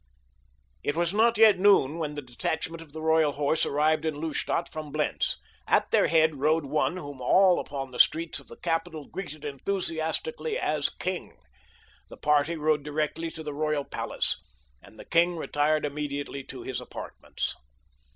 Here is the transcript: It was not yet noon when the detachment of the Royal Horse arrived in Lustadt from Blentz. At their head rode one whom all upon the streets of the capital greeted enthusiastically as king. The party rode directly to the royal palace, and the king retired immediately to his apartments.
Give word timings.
It 0.81 0.95
was 0.95 1.13
not 1.13 1.37
yet 1.37 1.59
noon 1.59 1.99
when 1.99 2.15
the 2.15 2.23
detachment 2.23 2.81
of 2.81 2.91
the 2.91 3.03
Royal 3.03 3.33
Horse 3.33 3.67
arrived 3.67 4.03
in 4.03 4.15
Lustadt 4.19 4.67
from 4.67 4.91
Blentz. 4.91 5.37
At 5.67 5.91
their 5.91 6.07
head 6.07 6.39
rode 6.39 6.65
one 6.65 6.97
whom 6.97 7.21
all 7.21 7.59
upon 7.59 7.91
the 7.91 7.99
streets 7.99 8.39
of 8.39 8.47
the 8.47 8.57
capital 8.57 9.05
greeted 9.05 9.45
enthusiastically 9.45 10.57
as 10.57 10.89
king. 10.89 11.37
The 12.09 12.17
party 12.17 12.55
rode 12.55 12.81
directly 12.81 13.29
to 13.29 13.43
the 13.43 13.53
royal 13.53 13.83
palace, 13.85 14.41
and 14.81 14.97
the 14.97 15.05
king 15.05 15.35
retired 15.35 15.85
immediately 15.85 16.43
to 16.45 16.63
his 16.63 16.81
apartments. 16.81 17.55